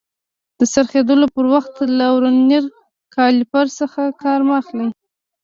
[0.59, 2.63] د څرخېدلو پر وخت له ورنیر
[3.15, 4.87] کالیپر څخه کار مه اخلئ.